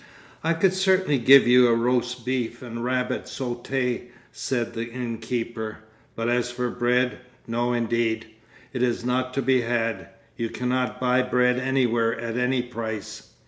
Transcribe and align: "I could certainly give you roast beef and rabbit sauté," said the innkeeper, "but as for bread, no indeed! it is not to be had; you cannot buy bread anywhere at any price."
"I 0.43 0.53
could 0.53 0.73
certainly 0.73 1.19
give 1.19 1.45
you 1.45 1.69
roast 1.71 2.25
beef 2.25 2.63
and 2.63 2.83
rabbit 2.83 3.25
sauté," 3.25 4.05
said 4.31 4.73
the 4.73 4.89
innkeeper, 4.91 5.77
"but 6.15 6.27
as 6.27 6.49
for 6.49 6.71
bread, 6.71 7.19
no 7.45 7.71
indeed! 7.73 8.25
it 8.73 8.81
is 8.81 9.05
not 9.05 9.31
to 9.35 9.43
be 9.43 9.61
had; 9.61 10.07
you 10.35 10.49
cannot 10.49 10.99
buy 10.99 11.21
bread 11.21 11.59
anywhere 11.59 12.19
at 12.19 12.35
any 12.35 12.63
price." 12.63 13.29